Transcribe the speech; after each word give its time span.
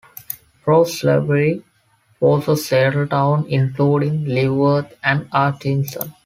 Pro-slavery 0.63 1.61
forces 2.19 2.65
settled 2.65 3.11
towns 3.11 3.45
including 3.49 4.25
Leavenworth 4.25 4.97
and 5.03 5.27
Atchison. 5.31 6.15